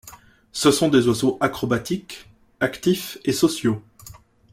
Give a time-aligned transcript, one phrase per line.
[0.51, 2.27] Ce sont des oiseaux acrobatiques,
[2.59, 3.83] actifs et sociaux.